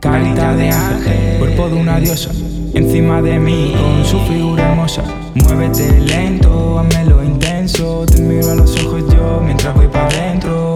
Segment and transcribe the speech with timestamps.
[0.00, 2.30] Carita de ángel, cuerpo de una diosa,
[2.72, 5.02] encima de mí con su figura hermosa.
[5.34, 10.72] Muévete lento, lo intenso, te miro a los ojos yo mientras voy para adentro.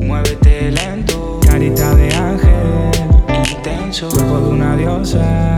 [0.00, 2.92] Muévete lento, carita de ángel,
[3.56, 5.53] intenso, cuerpo de una diosa,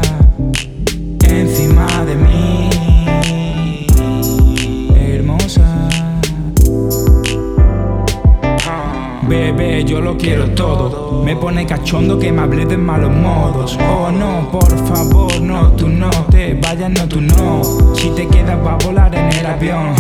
[9.37, 11.23] Bebé, yo lo quiero todo.
[11.23, 13.79] Me pone cachondo que me hable de malos modos.
[13.87, 17.63] Oh no, por favor, no, tú no te vayas, no, tú no.
[17.95, 19.95] Si te quedas, va a volar en el avión.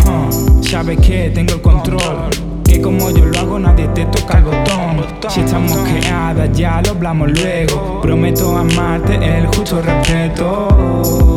[0.62, 2.30] Sabes que tengo el control.
[2.64, 5.04] Que como yo lo hago, nadie te toca el botón.
[5.28, 8.00] Si estamos quedadas, ya lo hablamos luego.
[8.00, 11.36] Prometo amarte, el justo respeto.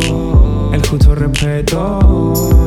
[0.72, 2.59] El justo respeto.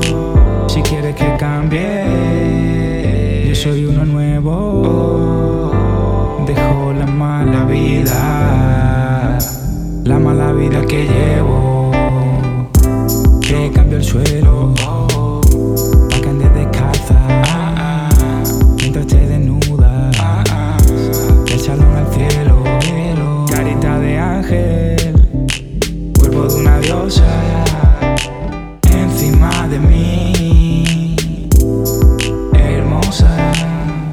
[10.23, 11.91] La mala vida que llevo.
[13.41, 14.73] Que cambio el suelo,
[16.11, 17.19] pa' que ande descalza.
[18.77, 20.17] Mientras te desnudas,
[21.47, 22.62] del salón al cielo.
[23.51, 25.14] Carita de ángel,
[26.19, 27.64] cuerpo de una diosa
[28.91, 31.48] encima de mí.
[32.53, 33.36] Hermosa,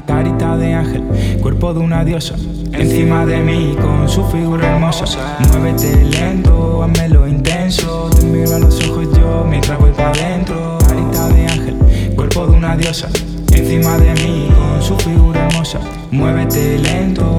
[0.06, 1.04] carita de ángel,
[1.40, 2.36] cuerpo de una diosa.
[2.80, 5.04] Encima de mí con su figura hermosa.
[5.50, 8.08] Muévete lento, lo intenso.
[8.08, 10.78] Te miro a los ojos yo mientras voy para adentro.
[10.88, 11.76] Carita de ángel,
[12.16, 13.10] cuerpo de una diosa.
[13.52, 15.78] Encima de mí con su figura hermosa.
[16.10, 17.29] Muévete lento,